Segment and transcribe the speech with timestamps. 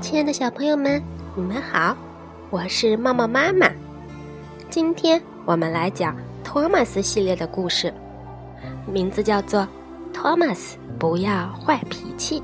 [0.00, 1.02] 亲爱的小朋友们，
[1.34, 1.94] 你们好，
[2.48, 3.70] 我是茂茂妈妈。
[4.70, 7.92] 今天我们来讲托马斯系列的故事，
[8.86, 9.60] 名字叫做
[10.14, 12.40] 《托马斯不要坏脾气》。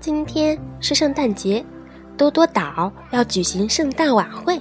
[0.00, 1.62] 今天是圣诞节，
[2.16, 4.58] 多多岛要举行圣诞晚会。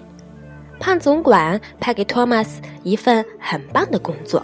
[0.80, 4.42] 胖总管派给托马斯一份很棒的工作，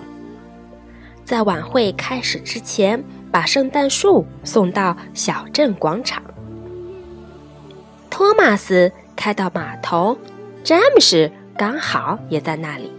[1.23, 6.23] 在晚会开始之前，把圣诞树送到小镇广场。
[8.09, 10.17] 托马斯开到码头，
[10.63, 12.91] 詹姆士刚好也在那里。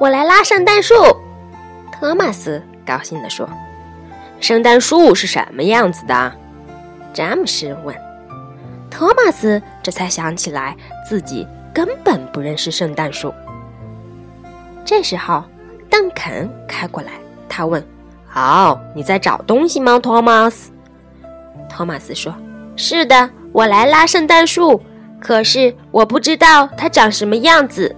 [0.00, 0.94] 我来拉圣诞树，
[1.92, 3.48] 托马斯高兴地说
[4.40, 6.32] ：“圣诞树是什么样子的？”
[7.14, 7.94] 詹姆士问，
[8.90, 10.76] 托马斯这才想起来
[11.08, 13.34] 自己根本不认识圣诞树。
[14.84, 15.42] 这时候，
[15.90, 17.10] 邓肯开过来，
[17.48, 17.84] 他问
[18.34, 20.70] ：“哦，你在找东西吗，托马斯？”
[21.68, 22.32] 托马斯说
[22.76, 24.80] ：“是的，我来拉圣诞树，
[25.20, 27.96] 可是我不知道它长什么样子。”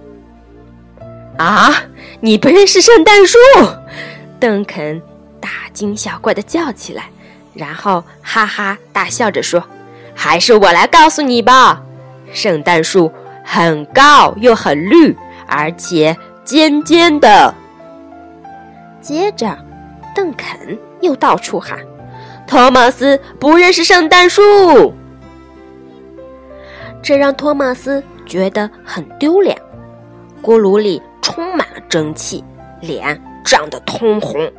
[1.37, 1.71] 啊，
[2.19, 3.37] 你不认识圣诞树？
[4.39, 4.99] 邓肯
[5.39, 7.03] 大惊小怪的叫起来。
[7.53, 9.63] 然后哈哈大笑着说
[10.15, 11.81] ：“还是我来告诉你吧，
[12.31, 13.11] 圣诞树
[13.49, 15.15] 很高又很绿，
[15.47, 17.55] 而且尖尖的。”
[18.99, 19.57] 接着，
[20.13, 21.79] 邓肯又到处喊
[22.45, 24.93] ：“托马斯不认识圣诞树。”
[27.01, 29.57] 这让托马斯觉得很丢脸。
[30.41, 32.43] 锅炉里充满了蒸汽，
[32.81, 34.51] 脸涨得通红。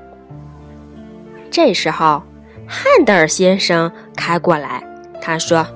[1.50, 2.22] 这时候。
[2.70, 4.84] 汉德尔先生开过来，
[5.22, 5.66] 他说：“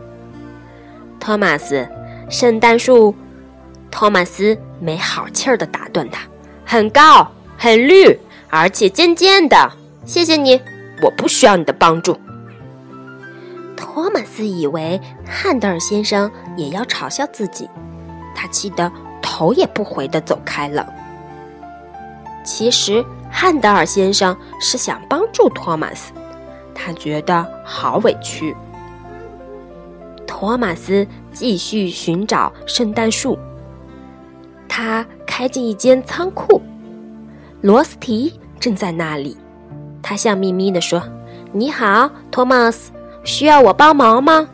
[1.18, 1.88] 托马斯，
[2.28, 3.14] 圣诞树。”
[3.90, 6.22] 托马斯没好气儿的打断他
[6.64, 9.70] ：“很高，很绿，而且尖尖的。
[10.06, 10.60] 谢谢你，
[11.02, 12.18] 我不需要你的帮助。”
[13.76, 17.68] 托马斯以为汉德尔先生也要嘲笑自己，
[18.34, 18.90] 他气得
[19.20, 20.86] 头也不回的走开了。
[22.42, 26.12] 其实汉德尔先生是想帮助托马斯。
[26.74, 28.56] 他觉得好委屈。
[30.42, 33.38] 托马斯继续寻找圣诞树。
[34.68, 36.60] 他开进一间仓库，
[37.60, 39.36] 罗斯提正在那里。
[40.02, 41.00] 他笑眯眯地说
[41.54, 42.90] ：“你好，托马斯，
[43.22, 44.48] 需要我帮忙吗？”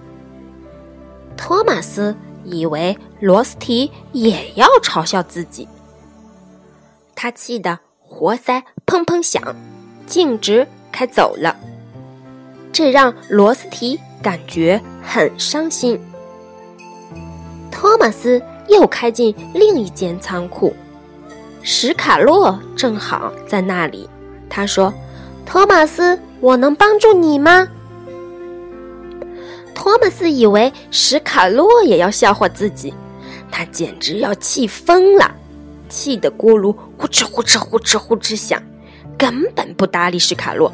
[1.39, 5.67] 托马斯以为罗斯提也要嘲笑自己，
[7.15, 9.43] 他气得活塞砰砰响，
[10.05, 11.57] 径直开走了。
[12.73, 15.99] 这让罗斯提感觉很伤心。
[17.71, 20.75] 托马斯又开进另一间仓库，
[21.63, 24.09] 史卡洛正好在那里。
[24.49, 24.93] 他说
[25.47, 27.69] ：“托马斯，我能帮助你吗？”
[29.75, 32.93] 托马斯以为史卡洛也要笑话自己，
[33.51, 35.31] 他简直要气疯了，
[35.89, 38.61] 气得锅炉呼哧呼哧呼哧呼哧响，
[39.17, 40.73] 根本不搭理史卡洛。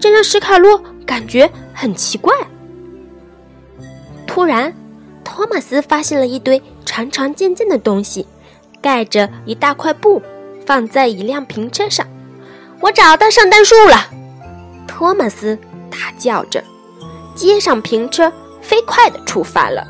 [0.00, 2.34] 这让史卡洛感觉很奇怪。
[4.26, 4.72] 突然，
[5.24, 8.26] 托马斯发现了一堆长长尖尖的东西，
[8.80, 10.22] 盖着一大块布，
[10.64, 12.06] 放在一辆平车上。
[12.80, 13.96] 我找到圣诞树了！
[14.86, 15.58] 托马斯
[15.90, 16.62] 大叫着，
[17.34, 18.32] 接上平车，
[18.62, 19.86] 飞快地出发了。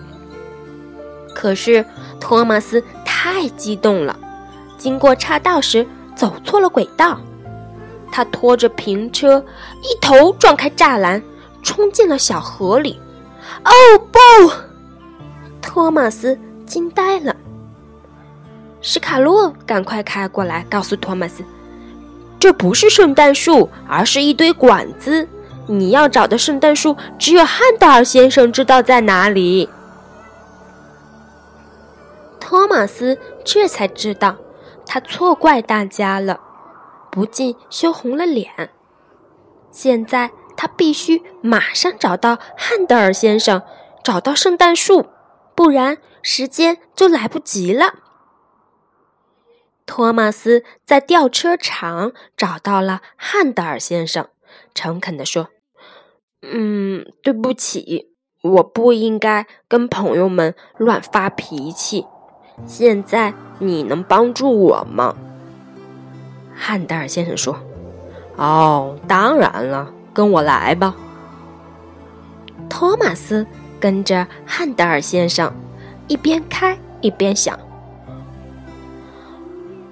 [1.34, 1.84] 可是，
[2.18, 4.18] 托马斯太激动了，
[4.78, 5.86] 经过岔道时
[6.16, 7.20] 走错了轨道。
[8.10, 9.44] 他拖着平车，
[9.82, 11.22] 一头撞开栅栏，
[11.62, 12.98] 冲进了小河里。
[13.64, 13.70] 哦
[14.12, 14.18] 不！
[15.60, 17.34] 托马斯惊呆了。
[18.80, 21.42] 史卡洛赶快开过来，告诉托马斯
[22.38, 25.26] ：“这不是圣诞树，而是一堆管子。
[25.66, 29.68] 你要找的圣诞树，只有汉德尔先生知道在哪里。”
[32.40, 34.36] 托马斯这才知道，
[34.86, 36.40] 他错怪大家了。
[37.18, 38.70] 不禁羞红了脸。
[39.72, 43.60] 现在他必须马上找到汉德尔先生，
[44.04, 45.06] 找到圣诞树，
[45.56, 47.94] 不然时间就来不及了。
[49.84, 54.28] 托马斯在吊车厂找到了汉德尔先生，
[54.72, 55.48] 诚恳地说
[56.42, 58.12] ：“嗯，对不起，
[58.44, 62.06] 我不应该跟朋友们乱发脾气。
[62.64, 65.16] 现在你能帮助我吗？”
[66.60, 67.56] 汉德尔先生说
[68.36, 70.94] ：“哦，当然了，跟我来吧。”
[72.68, 73.46] 托马斯
[73.78, 75.52] 跟着汉德尔先生，
[76.08, 77.58] 一边开一边想：“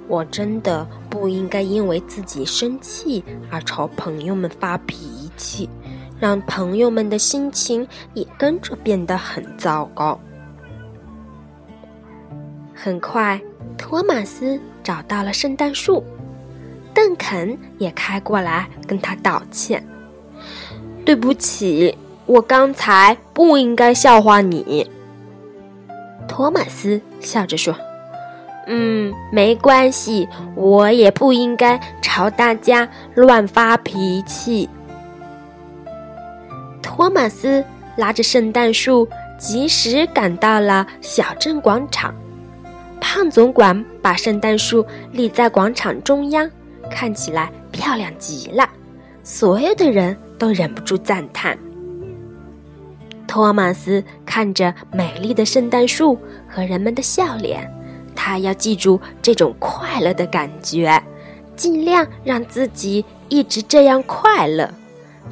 [0.08, 5.70] 我真的不应该因为自己生气而朝朋友们发脾气，
[6.18, 10.18] 让朋友们的心情也跟着变得很糟糕。
[12.74, 13.40] 很快，
[13.78, 16.04] 托马斯找到了圣诞树，
[17.26, 19.84] 邓肯也开过来跟他道歉
[21.04, 21.92] ：“对不起，
[22.24, 24.88] 我刚才不应该笑话你。”
[26.28, 27.74] 托马斯笑着说
[28.68, 34.68] ：“嗯，没关系，我也不应该朝大家乱发脾气。”
[36.80, 37.64] 托马斯
[37.96, 42.14] 拉着圣诞树，及时赶到了小镇广场。
[43.00, 46.48] 胖总管把圣诞树立在广场中央，
[46.90, 48.68] 看起来漂亮极了，
[49.22, 51.58] 所有的人都忍不住赞叹。
[53.26, 56.18] 托马斯看着美丽的圣诞树
[56.48, 57.70] 和人们的笑脸，
[58.14, 61.02] 他要记住这种快乐的感觉，
[61.54, 64.70] 尽量让自己一直这样快乐。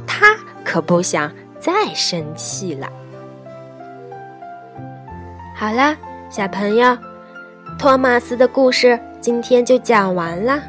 [0.07, 2.89] 他可不想再生气了。
[5.55, 5.97] 好了，
[6.29, 6.99] 小朋友，
[7.79, 10.61] 托马斯的故事今天就讲完了。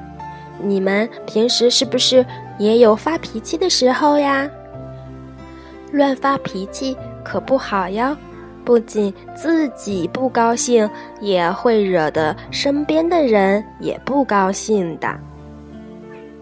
[0.61, 2.25] 你们平时是不是
[2.57, 4.49] 也有发脾气的时候呀？
[5.91, 6.97] 乱发脾气。
[7.23, 8.15] 可不好哟，
[8.63, 10.87] 不仅自己不高兴，
[11.19, 15.07] 也会惹得身边的人也不高兴的。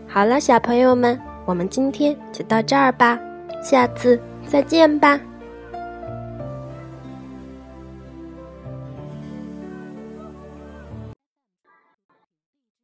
[0.06, 3.18] 好了，小朋友们，我们今天就到这儿吧，
[3.64, 5.18] 下次再见吧。